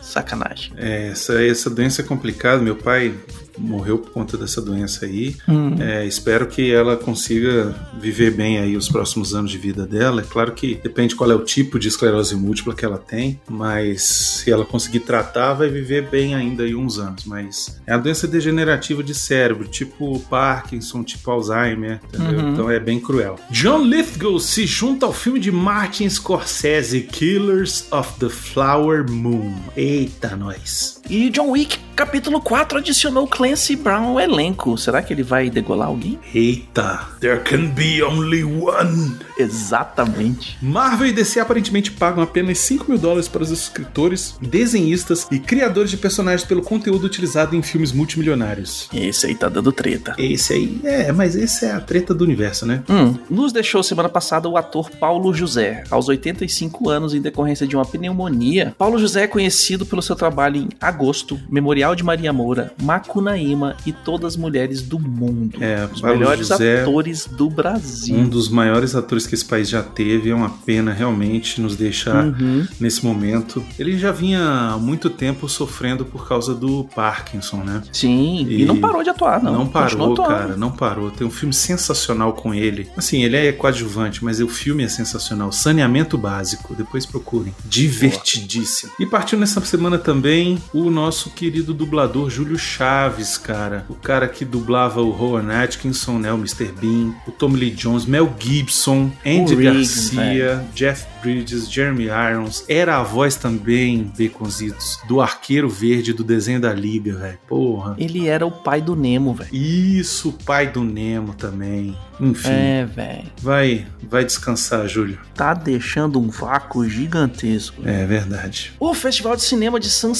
sacanagem. 0.00 0.72
É, 0.76 1.08
essa, 1.08 1.42
essa 1.42 1.70
doença 1.70 2.02
é 2.02 2.04
complicada. 2.04 2.62
Meu 2.62 2.76
pai 2.76 3.14
morreu 3.58 3.98
por 3.98 4.10
conta 4.10 4.36
dessa 4.36 4.60
doença 4.60 5.06
aí. 5.06 5.36
É, 5.80 6.06
espero 6.06 6.46
que 6.46 6.70
ela 6.70 6.96
consiga 6.96 7.74
viver 8.00 8.32
bem 8.32 8.58
aí 8.58 8.76
os 8.76 8.88
próximos 8.88 9.34
anos 9.34 9.50
de 9.50 9.58
vida 9.58 9.86
dela. 9.86 10.20
É 10.20 10.24
claro 10.24 10.52
que 10.52 10.80
depende 10.82 11.14
qual 11.14 11.30
é 11.30 11.34
o 11.34 11.44
tipo 11.44 11.78
de 11.78 11.88
esclerose 11.88 12.34
múltipla 12.34 12.74
que 12.74 12.84
ela 12.84 12.98
tem, 12.98 13.40
mas 13.48 14.02
se 14.02 14.50
ela 14.50 14.64
conseguir 14.64 15.00
tratar, 15.00 15.54
vai 15.54 15.68
viver 15.68 16.08
bem 16.08 16.34
ainda 16.34 16.62
aí 16.62 16.74
uns 16.74 16.98
anos. 16.98 17.24
Mas 17.24 17.80
é 17.86 17.94
uma 17.94 18.02
doença 18.02 18.26
degenerativa 18.26 19.02
de 19.02 19.14
cérebro, 19.14 19.66
tipo 19.66 20.18
Parkinson, 20.20 21.02
tipo 21.02 21.30
Alzheimer, 21.30 22.00
entendeu? 22.04 22.48
Então 22.50 22.70
é 22.70 22.78
bem 22.78 23.00
cruel. 23.00 23.36
John 23.50 23.84
Lithgow 23.84 24.38
se 24.38 24.66
junta 24.66 25.06
ao 25.06 25.12
filme 25.12 25.38
de 25.38 25.50
Martin 25.50 26.08
Scorsese, 26.08 27.00
Killers 27.02 27.86
of 27.90 28.18
the 28.18 28.28
Flower 28.28 29.10
Moon. 29.10 29.54
Eita, 29.76 30.36
nós. 30.36 30.97
E 31.10 31.30
John 31.30 31.52
Wick, 31.52 31.78
capítulo 31.96 32.38
4, 32.38 32.78
adicionou 32.78 33.26
Clancy 33.26 33.74
Brown 33.74 34.10
ao 34.10 34.20
elenco. 34.20 34.76
Será 34.76 35.00
que 35.00 35.10
ele 35.10 35.22
vai 35.22 35.48
degolar 35.48 35.88
alguém? 35.88 36.18
Eita, 36.34 37.08
there 37.18 37.40
can 37.40 37.68
be 37.68 38.02
only 38.02 38.44
one. 38.44 39.16
Exatamente. 39.38 40.58
Marvel 40.60 41.06
e 41.06 41.12
DC 41.12 41.40
aparentemente 41.40 41.90
pagam 41.92 42.22
apenas 42.22 42.58
5 42.58 42.90
mil 42.90 42.98
dólares 42.98 43.26
para 43.26 43.42
os 43.42 43.50
escritores, 43.50 44.36
desenhistas 44.42 45.26
e 45.30 45.38
criadores 45.38 45.90
de 45.90 45.96
personagens 45.96 46.46
pelo 46.46 46.60
conteúdo 46.60 47.06
utilizado 47.06 47.56
em 47.56 47.62
filmes 47.62 47.90
multimilionários. 47.90 48.90
Esse 48.92 49.26
aí 49.26 49.34
tá 49.34 49.48
dando 49.48 49.72
treta. 49.72 50.14
Esse 50.18 50.52
aí, 50.52 50.80
é, 50.84 51.10
mas 51.10 51.34
esse 51.36 51.64
é 51.64 51.72
a 51.72 51.80
treta 51.80 52.12
do 52.12 52.22
universo, 52.22 52.66
né? 52.66 52.82
Hum, 52.88 53.16
nos 53.30 53.50
deixou 53.50 53.82
semana 53.82 54.10
passada 54.10 54.46
o 54.46 54.58
ator 54.58 54.90
Paulo 54.90 55.32
José, 55.32 55.84
aos 55.90 56.08
85 56.08 56.90
anos 56.90 57.14
em 57.14 57.20
decorrência 57.22 57.66
de 57.66 57.76
uma 57.76 57.86
pneumonia. 57.86 58.74
Paulo 58.76 58.98
José 58.98 59.22
é 59.22 59.26
conhecido 59.26 59.86
pelo 59.86 60.02
seu 60.02 60.14
trabalho 60.14 60.56
em 60.58 60.68
Agosto, 61.02 61.38
Memorial 61.48 61.94
de 61.94 62.02
Maria 62.02 62.32
Moura, 62.32 62.72
Macunaíma 62.82 63.76
e 63.86 63.92
Todas 63.92 64.32
as 64.34 64.36
Mulheres 64.36 64.82
do 64.82 64.98
Mundo. 64.98 65.62
É, 65.62 65.88
Os 65.92 66.00
Paulo 66.00 66.18
melhores 66.18 66.48
José- 66.48 66.82
atores 66.82 67.26
do 67.26 67.48
Brasil. 67.48 68.16
Um 68.16 68.28
dos 68.28 68.48
maiores 68.48 68.94
atores 68.94 69.26
que 69.26 69.34
esse 69.34 69.44
país 69.44 69.68
já 69.68 69.82
teve. 69.82 70.30
É 70.30 70.34
uma 70.34 70.50
pena 70.50 70.92
realmente 70.92 71.60
nos 71.60 71.76
deixar 71.76 72.24
Uhum. 72.26 72.66
nesse 72.80 73.04
momento. 73.04 73.64
Ele 73.78 73.96
já 73.96 74.10
vinha 74.12 74.40
há 74.72 74.78
muito 74.78 75.08
tempo 75.08 75.48
sofrendo 75.48 76.04
por 76.04 76.26
causa 76.28 76.54
do 76.54 76.84
Parkinson, 76.94 77.58
né? 77.62 77.82
Sim, 77.92 78.44
e, 78.48 78.62
E 78.62 78.64
não 78.64 78.78
parou 78.78 79.02
de 79.02 79.10
atuar, 79.10 79.42
não. 79.42 79.52
Não, 79.52 79.66
parou, 79.66 80.14
cara, 80.14 80.56
não 80.56 80.70
parou. 80.70 81.10
Tem 81.10 81.26
um 81.26 81.30
filme 81.30 81.54
sensacional 81.54 82.32
com 82.32 82.52
ele. 82.52 82.88
Assim, 82.96 83.22
ele 83.22 83.36
é 83.36 83.52
coadjuvante, 83.52 84.24
mas 84.24 84.40
o 84.40 84.48
filme 84.48 84.82
é 84.82 84.88
sensacional. 84.88 85.52
Saneamento 85.52 86.18
Básico, 86.18 86.74
depois 86.74 87.06
procurem. 87.06 87.54
Divertidíssimo. 87.64 88.92
E 88.98 89.06
partiu 89.06 89.38
nessa 89.38 89.60
semana 89.64 89.98
também 89.98 90.58
o 90.72 90.87
o 90.88 90.90
nosso 90.90 91.30
querido 91.30 91.74
dublador 91.74 92.30
Júlio 92.30 92.58
Chaves, 92.58 93.36
cara. 93.36 93.84
O 93.88 93.94
cara 93.94 94.26
que 94.26 94.44
dublava 94.44 95.00
o 95.02 95.10
Rowan 95.10 95.52
Atkinson, 95.52 96.18
né? 96.18 96.32
O 96.32 96.36
Mr. 96.36 96.72
Bean, 96.72 97.14
o 97.26 97.30
Tommy 97.30 97.58
Lee 97.58 97.70
Jones, 97.70 98.06
Mel 98.06 98.34
Gibson, 98.38 99.12
Andy 99.24 99.54
Riggs, 99.54 100.16
Garcia, 100.16 100.64
Jeff 100.74 101.06
Bridges, 101.22 101.70
Jeremy 101.70 102.06
Irons. 102.06 102.64
Era 102.68 102.98
a 102.98 103.02
voz 103.02 103.36
também, 103.36 104.10
Baconzitos, 104.18 104.98
do 105.06 105.20
Arqueiro 105.20 105.68
Verde 105.68 106.12
do 106.12 106.24
desenho 106.24 106.60
da 106.60 106.72
Liga, 106.72 107.16
velho. 107.16 107.38
Porra. 107.46 107.94
Ele 107.98 108.26
era 108.26 108.46
o 108.46 108.50
pai 108.50 108.80
do 108.80 108.96
Nemo, 108.96 109.34
velho. 109.34 109.54
Isso, 109.54 110.30
o 110.30 110.32
pai 110.32 110.68
do 110.68 110.82
Nemo 110.82 111.34
também. 111.34 111.96
Enfim. 112.20 112.48
É, 112.50 112.84
velho. 112.84 113.24
Vai, 113.40 113.86
vai 114.02 114.24
descansar, 114.24 114.88
Júlio. 114.88 115.18
Tá 115.34 115.54
deixando 115.54 116.18
um 116.20 116.28
vácuo 116.28 116.88
gigantesco. 116.88 117.82
É 117.84 118.04
verdade. 118.04 118.72
O 118.80 118.92
Festival 118.94 119.36
de 119.36 119.42
Cinema 119.42 119.78
de 119.78 119.88
San 119.88 120.14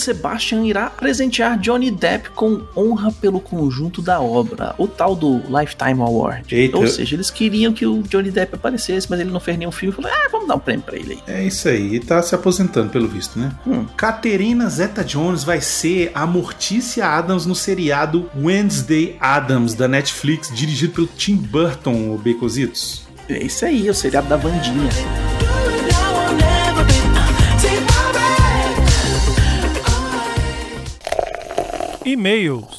Sebastian 0.59 0.67
irá 0.67 0.91
presentear 0.91 1.59
Johnny 1.59 1.91
Depp 1.91 2.31
com 2.31 2.63
honra 2.77 3.13
pelo 3.13 3.41
conjunto 3.41 4.03
da 4.03 4.21
obra, 4.21 4.75
o 4.79 4.87
tal 4.87 5.15
do 5.15 5.41
Lifetime 5.49 6.01
Award. 6.01 6.55
Eita. 6.55 6.79
Ou 6.79 6.87
seja, 6.87 7.15
eles 7.15 7.31
queriam 7.31 7.73
que 7.73 7.87
o 7.87 8.03
Johnny 8.03 8.31
Depp 8.31 8.55
aparecesse, 8.55 9.07
mas 9.09 9.21
ele 9.21 9.31
não 9.31 9.41
fez 9.41 9.59
nenhum 9.59 9.73
filme. 9.73 9.95
Falou, 9.95 10.11
ah, 10.13 10.29
vamos 10.31 10.49
dar 10.49 10.57
um 10.57 10.61
prêmio 10.61 10.83
pra 10.83 10.97
ele 10.97 11.13
aí. 11.27 11.35
É 11.35 11.45
isso 11.45 11.69
aí. 11.69 11.95
E 11.95 12.01
tá 12.01 12.21
se 12.23 12.35
aposentando, 12.35 12.91
pelo 12.91 13.09
visto, 13.09 13.39
né? 13.39 13.53
Hum. 13.67 13.87
Caterina 13.97 14.69
Zeta 14.69 15.05
Jones 15.05 15.45
vai 15.45 15.61
ser 15.61 16.11
a 16.15 16.27
Mortícia 16.27 17.07
Adams 17.07 17.47
no 17.47 17.55
seriado 17.55 18.29
Wednesday 18.37 19.17
Adams, 19.21 19.75
da 19.75 19.87
Netflix, 19.87 20.51
dirigido 20.55 20.93
pelo 20.93 21.07
Tim 21.07 21.37
Burton, 21.37 22.15
o 22.15 22.19
Baconzitos. 22.19 23.07
É 23.29 23.43
isso 23.43 23.65
aí, 23.65 23.89
o 23.89 23.95
seriado 23.95 24.29
da 24.29 24.37
Vandinha. 24.37 24.89
E-mails. 32.09 32.78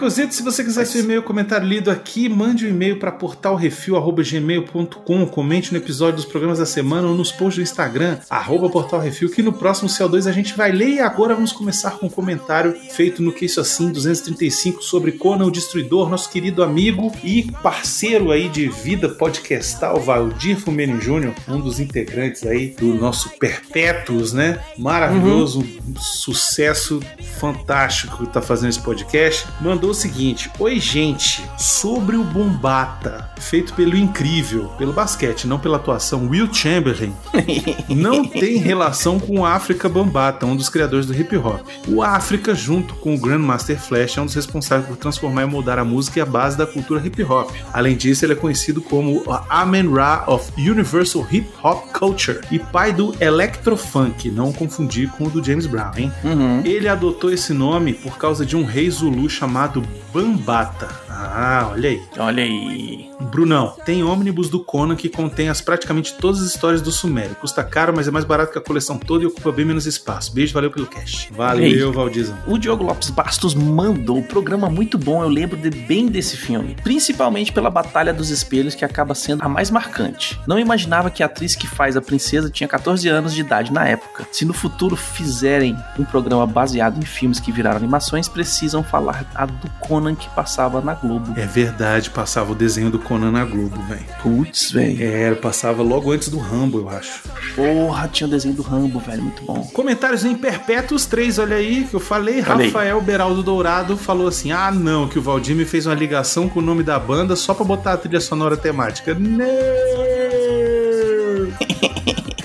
Baconzitos. 0.00 0.38
Se 0.38 0.42
você 0.42 0.64
quiser 0.64 0.86
seu 0.86 1.04
e-mail 1.04 1.22
comentário 1.22 1.68
lido 1.68 1.90
aqui, 1.90 2.26
mande 2.26 2.64
um 2.64 2.70
e-mail 2.70 2.98
para 2.98 3.12
portalrefil.gmail.com, 3.12 5.26
comente 5.26 5.72
no 5.72 5.78
episódio 5.78 6.16
dos 6.16 6.24
programas 6.24 6.58
da 6.58 6.64
semana 6.64 7.06
ou 7.06 7.14
nos 7.14 7.30
posts 7.30 7.56
do 7.56 7.62
Instagram, 7.62 8.16
arroba 8.30 8.70
portalrefil, 8.70 9.28
que 9.28 9.42
no 9.42 9.52
próximo 9.52 9.90
CO2 9.90 10.26
a 10.26 10.32
gente 10.32 10.56
vai 10.56 10.72
ler. 10.72 10.88
E 10.88 11.00
agora 11.00 11.34
vamos 11.34 11.52
começar 11.52 11.98
com 11.98 12.06
um 12.06 12.10
comentário 12.10 12.74
feito 12.92 13.22
no 13.22 13.30
Que 13.30 13.44
Isso 13.44 13.60
Assim 13.60 13.92
235 13.92 14.82
sobre 14.82 15.12
Conan 15.12 15.44
o 15.44 15.50
Destruidor, 15.50 16.08
nosso 16.08 16.30
querido 16.30 16.62
amigo 16.62 17.12
e 17.22 17.52
parceiro 17.62 18.30
aí 18.30 18.48
de 18.48 18.68
vida 18.68 19.06
podcastal, 19.06 20.00
Valdir 20.00 20.58
Fumeni 20.58 20.98
Júnior, 20.98 21.34
um 21.46 21.60
dos 21.60 21.78
integrantes 21.78 22.46
aí 22.46 22.70
do 22.70 22.94
nosso 22.94 23.28
Perpétuos, 23.38 24.32
né? 24.32 24.60
Maravilhoso, 24.78 25.60
um 25.60 26.00
sucesso 26.00 27.00
fantástico 27.38 28.24
que 28.24 28.32
tá 28.32 28.40
fazendo 28.40 28.70
esse 28.70 28.80
podcast. 28.80 29.46
Mandou 29.60 29.89
o 29.90 29.94
seguinte: 29.94 30.50
Oi, 30.58 30.78
gente, 30.78 31.44
sobre 31.58 32.16
o 32.16 32.24
Bombata, 32.24 33.30
feito 33.38 33.74
pelo 33.74 33.96
incrível, 33.96 34.68
pelo 34.78 34.92
basquete, 34.92 35.46
não 35.46 35.58
pela 35.58 35.76
atuação, 35.76 36.28
Will 36.28 36.52
Chamberlain, 36.52 37.14
não 37.88 38.24
tem 38.24 38.56
relação 38.56 39.18
com 39.18 39.40
o 39.40 39.44
África 39.44 39.88
Bambata, 39.88 40.46
um 40.46 40.56
dos 40.56 40.68
criadores 40.68 41.06
do 41.06 41.14
hip 41.14 41.36
hop. 41.36 41.66
O 41.88 42.02
África, 42.02 42.54
junto 42.54 42.94
com 42.94 43.14
o 43.14 43.18
Grandmaster 43.18 43.78
Flash, 43.78 44.18
é 44.18 44.20
um 44.20 44.26
dos 44.26 44.34
responsáveis 44.34 44.88
por 44.88 44.96
transformar 44.96 45.42
e 45.42 45.46
moldar 45.46 45.78
a 45.78 45.84
música 45.84 46.18
e 46.18 46.22
a 46.22 46.26
base 46.26 46.56
da 46.56 46.66
cultura 46.66 47.04
hip 47.04 47.22
hop. 47.22 47.50
Além 47.72 47.96
disso, 47.96 48.24
ele 48.24 48.34
é 48.34 48.36
conhecido 48.36 48.80
como 48.80 49.22
Amen 49.48 49.92
Ra 49.92 50.24
of 50.26 50.50
Universal 50.56 51.26
Hip 51.30 51.48
Hop 51.62 51.92
Culture 51.92 52.40
e 52.50 52.58
pai 52.58 52.92
do 52.92 53.14
Electrofunk, 53.20 54.30
não 54.30 54.52
confundir 54.52 55.10
com 55.10 55.24
o 55.24 55.30
do 55.30 55.42
James 55.42 55.66
Brown, 55.66 55.92
hein? 55.96 56.12
Uhum. 56.24 56.62
Ele 56.64 56.88
adotou 56.88 57.32
esse 57.32 57.52
nome 57.52 57.94
por 57.94 58.18
causa 58.18 58.44
de 58.44 58.56
um 58.56 58.64
rei 58.64 58.90
Zulu 58.90 59.28
chamado 59.28 59.79
Bambata. 60.12 61.09
Ah, 61.22 61.68
olha 61.72 61.90
aí. 61.90 62.02
Olha 62.18 62.42
aí. 62.42 63.10
Brunão, 63.20 63.74
tem 63.84 64.02
ônibus 64.02 64.48
do 64.48 64.60
Conan 64.60 64.96
que 64.96 65.08
contém 65.08 65.48
as 65.50 65.60
praticamente 65.60 66.14
todas 66.14 66.40
as 66.40 66.46
histórias 66.48 66.80
do 66.80 66.90
Sumério. 66.90 67.34
Custa 67.36 67.62
caro, 67.62 67.92
mas 67.94 68.08
é 68.08 68.10
mais 68.10 68.24
barato 68.24 68.52
que 68.52 68.58
a 68.58 68.62
coleção 68.62 68.98
toda 68.98 69.24
e 69.24 69.26
ocupa 69.26 69.52
bem 69.52 69.64
menos 69.64 69.84
espaço. 69.86 70.32
Beijo, 70.34 70.54
valeu 70.54 70.70
pelo 70.70 70.86
cash. 70.86 71.28
Valeu, 71.30 71.92
Valdizão. 71.92 72.36
O 72.46 72.56
Diogo 72.58 72.82
Lopes 72.82 73.10
Bastos 73.10 73.54
mandou 73.54 74.16
um 74.16 74.22
programa 74.22 74.70
muito 74.70 74.96
bom, 74.96 75.22
eu 75.22 75.28
lembro 75.28 75.56
de- 75.56 75.70
bem 75.70 76.06
desse 76.08 76.36
filme. 76.36 76.76
Principalmente 76.82 77.52
pela 77.52 77.68
Batalha 77.70 78.12
dos 78.12 78.30
Espelhos, 78.30 78.74
que 78.74 78.84
acaba 78.84 79.14
sendo 79.14 79.42
a 79.44 79.48
mais 79.48 79.70
marcante. 79.70 80.40
Não 80.46 80.58
imaginava 80.58 81.10
que 81.10 81.22
a 81.22 81.26
atriz 81.26 81.54
que 81.54 81.66
faz 81.66 81.96
a 81.96 82.00
princesa 82.02 82.48
tinha 82.50 82.66
14 82.68 83.06
anos 83.08 83.34
de 83.34 83.40
idade 83.42 83.72
na 83.72 83.86
época. 83.86 84.26
Se 84.32 84.44
no 84.44 84.54
futuro 84.54 84.96
fizerem 84.96 85.76
um 85.98 86.04
programa 86.04 86.46
baseado 86.46 86.98
em 86.98 87.04
filmes 87.04 87.38
que 87.38 87.52
viraram 87.52 87.76
animações, 87.76 88.28
precisam 88.28 88.82
falar 88.82 89.26
a 89.34 89.44
do 89.46 89.68
Conan 89.80 90.14
que 90.14 90.28
passava 90.30 90.80
na 90.80 90.94
Globo. 90.94 91.09
É 91.36 91.46
verdade, 91.46 92.10
passava 92.10 92.52
o 92.52 92.54
desenho 92.54 92.90
do 92.90 92.98
Conan 92.98 93.30
na 93.30 93.44
Globo, 93.44 93.80
velho. 93.82 94.04
Putz, 94.22 94.70
velho. 94.70 95.02
Era, 95.02 95.36
passava 95.36 95.82
logo 95.82 96.12
antes 96.12 96.28
do 96.28 96.38
Rambo, 96.38 96.78
eu 96.78 96.88
acho. 96.88 97.22
Porra, 97.54 98.08
tinha 98.08 98.26
o 98.26 98.30
desenho 98.30 98.54
do 98.54 98.62
Rambo, 98.62 99.00
velho, 99.00 99.22
muito 99.22 99.42
bom. 99.44 99.62
Comentários 99.72 100.24
em 100.24 100.34
Perpétuos 100.34 101.06
3, 101.06 101.38
olha 101.38 101.56
aí, 101.56 101.84
que 101.84 101.94
eu 101.94 102.00
falei. 102.00 102.36
Aí. 102.36 102.66
Rafael 102.66 103.00
Beraldo 103.00 103.42
Dourado 103.42 103.96
falou 103.96 104.28
assim: 104.28 104.52
ah, 104.52 104.70
não, 104.70 105.08
que 105.08 105.18
o 105.18 105.22
Valdir 105.22 105.56
me 105.56 105.64
fez 105.64 105.86
uma 105.86 105.94
ligação 105.94 106.48
com 106.48 106.60
o 106.60 106.62
nome 106.62 106.82
da 106.82 106.98
banda 106.98 107.34
só 107.36 107.54
pra 107.54 107.64
botar 107.64 107.94
a 107.94 107.96
trilha 107.96 108.20
sonora 108.20 108.56
temática. 108.56 109.14
Não! 109.14 110.09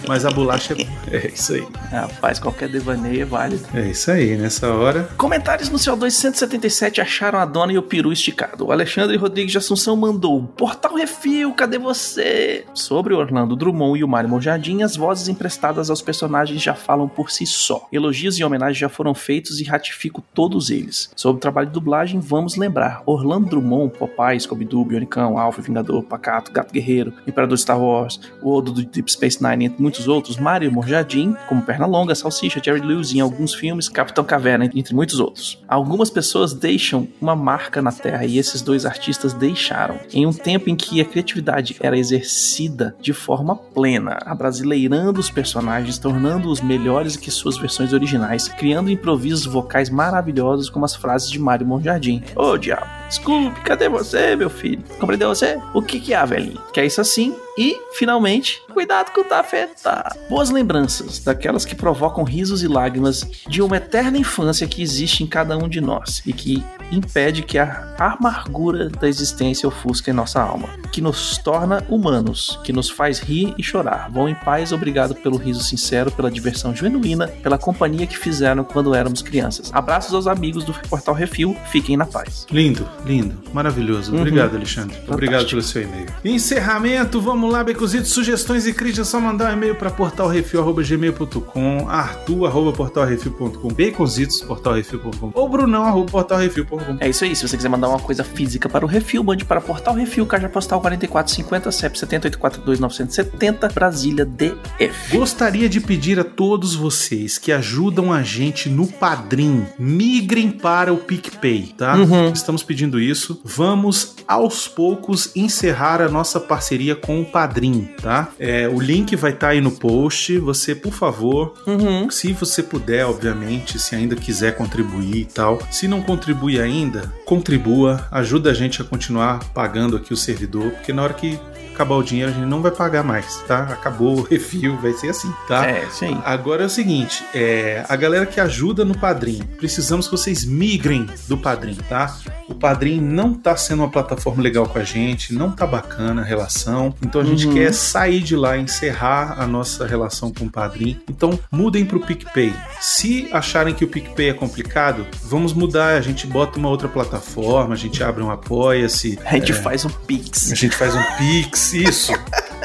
Mas 0.08 0.26
a 0.26 0.32
bolacha 0.32 0.74
é. 0.74 0.86
É 1.16 1.28
isso 1.28 1.54
aí. 1.54 1.66
Rapaz, 1.92 2.40
qualquer 2.40 2.68
devaneio 2.68 3.22
é 3.22 3.26
válido. 3.26 3.64
É 3.74 3.88
isso 3.88 4.12
aí, 4.12 4.36
nessa 4.36 4.74
hora. 4.74 5.08
Comentários 5.18 5.70
no 5.70 5.78
CO2 5.78 6.10
177 6.10 7.00
acharam 7.00 7.40
a 7.40 7.46
dona 7.46 7.74
e 7.74 7.78
o 7.78 7.84
peru 7.84 8.12
esticado. 8.12 8.66
O 8.66 8.72
Alexandre 8.72 9.16
Rodrigues 9.16 9.52
de 9.52 9.58
Assunção 9.58 9.96
mandou: 9.96 10.44
Portal 10.58 10.96
Refil, 10.96 11.54
cadê 11.54 11.78
você? 11.78 12.66
Sobre 12.74 13.14
Orlando 13.14 13.56
Drummond 13.56 14.00
e 14.00 14.04
o 14.04 14.08
Mário 14.08 14.42
Jardim, 14.42 14.82
as 14.82 14.96
vozes 14.96 15.28
emprestadas 15.28 15.90
aos 15.90 16.02
personagens 16.02 16.62
já 16.62 16.74
falam 16.74 17.08
por 17.08 17.32
si 17.32 17.46
só. 17.46 17.88
Elogios 17.92 18.38
e 18.38 18.44
homenagens 18.44 18.78
já 18.78 18.90
foram 18.90 19.14
feitos 19.14 19.62
e 19.62 19.64
ratifico 19.64 20.24
todos 20.34 20.70
eles. 20.70 21.10
Sobre 21.16 21.38
o 21.38 21.42
trabalho 21.42 21.68
de 21.68 21.74
dublagem, 21.74 22.20
vamos 22.20 22.58
lembrar: 22.58 23.04
Orlando 23.06 23.48
Drummond, 23.48 23.98
Popeye, 23.98 24.40
Scooby-Doo, 24.40 24.84
Bionicão, 24.84 25.38
Alpha, 25.38 25.62
Vingador, 25.62 26.04
Pacato, 26.04 26.52
Gato 26.52 26.74
Guerreiro, 26.74 27.14
Imperador 27.28 27.58
Star 27.58 27.80
Wars, 27.80 28.20
o 28.42 28.54
Odo 28.54 28.72
do 28.72 28.84
Deep 28.84 29.12
Space 29.12 29.42
Nine, 29.42 29.66
entre 29.66 29.82
muitos 29.82 29.95
outros, 30.08 30.38
Mário 30.38 30.72
Morjardim, 30.72 31.36
como 31.48 31.62
Pernalonga, 31.62 32.14
Salsicha, 32.14 32.62
Jerry 32.64 32.82
Lewis 32.82 33.14
em 33.14 33.20
alguns 33.20 33.54
filmes, 33.54 33.90
Capitão 33.90 34.24
Caverna, 34.24 34.70
entre 34.74 34.94
muitos 34.94 35.20
outros. 35.20 35.64
Algumas 35.68 36.10
pessoas 36.10 36.54
deixam 36.54 37.08
uma 37.22 37.36
marca 37.36 37.82
na 37.82 37.92
Terra 37.92 38.25
e 38.25 38.38
esses 38.38 38.62
dois 38.62 38.86
artistas 38.86 39.34
deixaram. 39.34 40.00
Em 40.14 40.25
um 40.25 40.34
tempo 40.34 40.70
em 40.70 40.75
que 40.75 41.02
a 41.02 41.06
criatividade 41.06 41.75
era 41.80 41.98
exercida 41.98 42.96
de 43.02 43.14
forma 43.14 43.56
plena, 43.56 44.18
abrasileirando 44.25 45.20
os 45.20 45.30
personagens, 45.30 45.98
tornando-os 45.98 46.62
melhores 46.62 47.16
que 47.16 47.32
suas 47.32 47.58
versões 47.58 47.94
originais, 47.94 48.48
criando 48.48 48.92
improvisos 48.92 49.46
vocais 49.46 49.90
maravilhosos 49.90 50.70
como 50.70 50.86
as 50.86 50.96
frases 50.96 51.30
de 51.30 51.40
Mário 51.40 51.66
Monjardim. 51.66 52.22
Ô 52.36 52.58
diabo, 52.58 52.86
Scooby, 53.10 53.60
cadê 53.62 53.88
você, 53.88 54.36
meu 54.36 54.50
filho? 54.50 54.84
Compreendeu 55.00 55.30
você? 55.30 55.60
O 55.74 55.82
que 55.82 56.00
que 56.00 56.14
há, 56.14 56.26
velhinho? 56.26 56.62
Que 56.74 56.80
é 56.80 56.86
isso 56.86 57.02
assim? 57.02 57.36
E, 57.58 57.80
finalmente, 57.94 58.62
cuidado 58.74 59.14
com 59.14 59.22
o 59.22 59.24
tafetá. 59.24 60.14
Boas 60.30 60.50
lembranças, 60.50 61.20
daquelas 61.20 61.64
que 61.64 61.74
provocam 61.74 62.24
risos 62.26 62.62
e 62.62 62.68
lágrimas 62.68 63.26
de 63.48 63.62
uma 63.62 63.78
eterna 63.78 64.18
infância 64.18 64.68
que 64.68 64.82
existe 64.82 65.24
em 65.24 65.28
cada 65.28 65.58
um 65.58 65.70
de 65.70 65.80
nós 65.80 66.22
e 66.26 66.34
que 66.34 66.62
impede 66.92 67.44
que 67.44 67.58
a 67.58 67.96
amargura 67.98 68.90
da 68.90 69.08
existência 69.08 69.68
ofusque 69.68 70.12
em 70.12 70.14
nossa 70.14 70.42
alma, 70.42 70.68
que 70.92 71.00
nos 71.02 71.38
torna 71.38 71.84
humanos, 71.90 72.60
que 72.64 72.74
nos 72.74 72.90
faz 72.90 73.20
rir 73.20 73.54
e 73.58 73.64
chorar. 73.64 74.12
Vão 74.12 74.28
em 74.28 74.36
paz, 74.36 74.74
obrigado 74.74 75.16
pelo 75.16 75.38
riso 75.38 75.64
sincero, 75.64 76.12
pela 76.12 76.30
diversão 76.30 76.76
genuína, 76.76 77.30
pela 77.42 77.58
companhia 77.58 78.06
que 78.06 78.18
fizeram 78.18 78.66
quando 78.66 78.94
éramos 78.94 79.22
crianças. 79.22 79.72
Abraços 79.74 80.14
aos 80.14 80.28
amigos 80.28 80.66
do 80.66 80.74
Portal 80.90 81.16
Refil, 81.16 81.56
fiquem 81.72 81.96
na 81.96 82.06
paz. 82.06 82.46
Lindo, 82.52 82.88
lindo, 83.06 83.36
maravilhoso. 83.54 84.12
Uhum. 84.12 84.20
Obrigado, 84.20 84.56
Alexandre. 84.56 84.98
Obrigado 85.08 85.48
Fantástico. 85.48 85.52
pelo 85.52 85.62
seu 85.62 85.82
e-mail. 85.84 86.08
Encerramento, 86.24 87.22
vamos 87.22 87.52
lá, 87.52 87.64
Becuzitos. 87.64 88.12
Sugestões 88.12 88.66
e 88.66 88.74
críticas, 88.74 89.08
é 89.08 89.12
só 89.12 89.20
mandar 89.20 89.52
um 89.52 89.54
e-mail 89.54 89.76
para 89.76 89.90
portalrefil.gmail.com, 89.92 91.90
arthur.portalrefil.com, 91.90 93.68
baconzitos, 93.70 94.42
portalrefil.com, 94.42 95.32
ou 95.34 95.50
brunão.portalrefil.com. 95.50 96.98
É 97.00 97.10
isso 97.10 97.24
aí, 97.24 97.36
se 97.36 97.48
você 97.48 97.56
quiser 97.56 97.70
mandar 97.70 97.90
uma 97.90 98.00
coisa 98.00 98.24
física 98.24 98.68
para 98.68 98.86
o 98.86 98.88
Refil, 98.88 99.24
mande 99.24 99.46
para 99.46 99.62
Portal 99.62 99.94
Refil, 99.94 100.26
caixa 100.26 100.50
postal 100.50 100.82
4450, 100.82 101.72
CEP 101.72 101.98
7842970, 101.98 103.74
Brasília 103.74 104.26
DF. 104.26 105.16
Gostaria 105.16 105.70
de 105.70 105.80
pedir 105.80 106.20
a 106.20 106.24
todos 106.24 106.76
vocês 106.76 107.38
que 107.38 107.52
ajudam 107.52 108.12
a 108.12 108.24
gente 108.24 108.70
no 108.70 108.88
Padrim, 108.88 109.66
migrem 109.78 110.50
para 110.52 110.94
o 110.94 110.98
PicPay, 110.98 111.74
tá? 111.78 111.96
Uhum. 111.96 112.32
Estamos 112.32 112.64
pedindo 112.64 112.95
assistindo 112.96 113.00
isso, 113.00 113.40
vamos 113.44 114.16
aos 114.28 114.68
poucos 114.68 115.32
encerrar 115.36 116.02
a 116.02 116.10
nossa 116.10 116.40
parceria 116.40 116.96
com 116.96 117.22
o 117.22 117.25
Padrim, 117.25 117.90
tá? 118.02 118.30
É, 118.40 118.68
o 118.68 118.80
link 118.80 119.16
vai 119.16 119.32
estar 119.32 119.50
aí 119.50 119.62
no 119.62 119.72
post. 119.72 120.38
Você, 120.40 120.74
por 120.74 120.94
favor, 120.94 121.54
Uhum. 121.68 122.10
se 122.10 122.34
você 122.34 122.64
puder, 122.64 123.06
obviamente, 123.06 123.78
se 123.80 123.96
ainda 123.96 124.16
quiser 124.16 124.56
contribuir 124.56 125.18
e 125.18 125.25
tal. 125.25 125.60
Se 125.72 125.88
não 125.88 126.02
contribui 126.02 126.60
ainda, 126.60 127.12
contribua, 127.25 128.08
ajuda 128.12 128.52
a 128.52 128.54
gente 128.54 128.82
a 128.82 128.86
continuar 128.86 129.44
pagando 129.54 129.96
aqui 129.96 130.14
o 130.14 130.18
servidor, 130.18 130.72
porque 130.72 130.94
na 130.94 131.04
hora 131.04 131.14
que 131.14 131.40
acabar 131.75 131.96
o 131.96 132.03
dinheiro 132.03 132.32
a 132.32 132.34
gente 132.34 132.46
não 132.46 132.62
vai 132.62 132.72
pagar 132.72 133.03
mais, 133.03 133.38
tá? 133.48 133.63
Acabou 133.63 134.20
o 134.20 134.22
refil, 134.29 134.77
vai 134.77 134.94
ser 134.94 135.10
assim, 135.10 135.32
tá? 135.48 135.65
É, 135.67 135.86
sim. 135.91 136.20
Agora 136.25 136.63
é 136.63 136.65
o 136.65 136.70
seguinte, 136.70 137.24
é, 137.34 137.86
a 137.88 137.96
galera 137.96 138.25
que 138.25 138.39
ajuda 138.39 138.84
no 138.86 138.98
Padrim, 138.98 139.44
precisamos 139.58 140.08
que 140.08 140.12
vocês 140.12 140.44
migrem 140.46 141.08
do 141.27 141.38
Padrim, 141.38 141.77
tá? 141.89 142.15
O 142.48 142.55
Padrim 142.55 143.00
não 143.01 143.34
tá 143.34 143.55
sendo 143.58 143.79
uma 143.84 143.89
plataforma 143.89 144.41
legal 144.41 144.67
com 144.67 144.79
a 144.79 144.84
gente, 144.84 145.34
não 145.34 145.51
tá 145.51 145.65
bacana 145.67 146.22
a 146.22 146.25
relação, 146.25 146.94
então 147.01 147.22
a 147.22 147.24
gente 147.24 147.48
Uhum. 147.48 147.53
quer 147.53 147.74
sair 147.74 148.22
de 148.22 148.36
lá, 148.36 148.58
encerrar 148.58 149.36
a 149.39 149.46
nossa 149.46 149.86
relação 149.86 150.32
com 150.32 150.46
o 150.46 150.50
Padrim. 150.50 151.00
Então 151.10 151.38
mudem 151.51 151.86
pro 151.86 152.00
PicPay. 152.00 152.53
Se 152.79 153.27
acharem 153.32 153.74
que 153.74 153.84
o 153.84 153.88
PicPay 153.88 154.29
é 154.29 154.34
complicado, 154.34 155.05
vamos 155.24 155.53
mudar, 155.53 155.96
a 155.98 156.01
gente 156.01 156.25
bota 156.27 156.58
uma 156.58 156.70
outra 156.70 156.88
plataforma, 156.88 157.74
a 157.74 157.77
gente 157.77 158.03
abre 158.03 158.24
um 158.24 158.32
Apoia-se, 158.32 159.17
A 159.25 159.34
gente 159.36 159.53
faz 159.53 159.86
um 159.86 159.89
pix. 159.89 160.51
a 160.51 160.55
gente 160.55 160.75
faz 160.75 160.94
um 160.96 161.03
pix, 161.17 161.64
isso, 161.74 162.13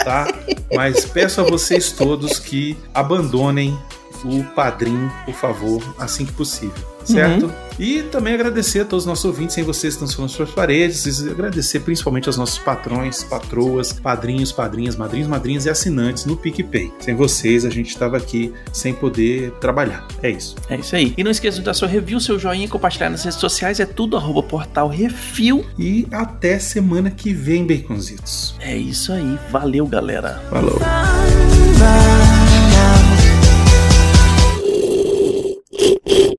tá? 0.05 0.27
Mas 0.75 1.05
peço 1.05 1.41
a 1.41 1.45
vocês 1.45 1.93
todos 1.93 2.39
que 2.39 2.77
abandonem 2.95 3.79
o 4.25 4.45
Padrim, 4.55 5.11
por 5.25 5.35
favor, 5.35 5.83
assim 5.99 6.25
que 6.25 6.33
possível, 6.33 6.85
certo? 7.05 7.53
E 7.79 8.03
também 8.03 8.35
agradecer 8.35 8.81
a 8.81 8.85
todos 8.85 9.05
os 9.05 9.09
nossos 9.09 9.25
ouvintes, 9.25 9.55
sem 9.55 9.65
vocês 9.65 9.95
estão 9.95 10.07
nas 10.23 10.33
suas 10.33 10.51
paredes, 10.51 11.07
e 11.07 11.31
agradecer 11.31 11.81
principalmente 11.81 12.29
aos 12.29 12.37
nossos 12.37 12.59
patrões, 12.59 13.25
patroas, 13.25 13.91
padrinhos, 13.93 14.53
padrinhas, 14.53 14.97
madrinhos, 14.97 15.27
madrinhas 15.27 15.65
e 15.65 15.71
assinantes 15.71 16.27
no 16.27 16.37
PicPay. 16.37 16.93
Sem 17.01 17.15
vocês, 17.15 17.65
a 17.65 17.71
gente 17.71 17.89
estava 17.89 18.19
aqui 18.19 18.53
sem 18.71 18.93
poder 18.93 19.53
trabalhar. 19.53 20.07
É 20.23 20.31
isso. 20.31 20.57
É 20.69 20.77
isso 20.77 20.95
aí. 20.95 21.15
E 21.17 21.25
não 21.25 21.31
esqueça 21.31 21.59
de 21.59 21.65
dar 21.65 21.73
seu 21.73 21.89
review, 21.89 22.21
seu 22.21 22.39
joinha 22.39 22.67
e 22.67 22.69
compartilhar 22.69 23.09
nas 23.09 23.25
redes 23.25 23.39
sociais. 23.39 23.81
É 23.81 23.87
tudo 23.87 24.17
arroba 24.17 24.43
portal 24.43 24.89
refil. 24.89 25.65
E 25.79 26.07
até 26.13 26.59
semana 26.59 27.11
que 27.11 27.33
vem, 27.33 27.67
Baconzitos. 27.67 28.55
É 28.61 28.77
isso 28.77 29.11
aí. 29.13 29.39
Valeu, 29.51 29.87
galera. 29.87 30.43
Falou. 30.51 30.79
Bye. 30.79 32.20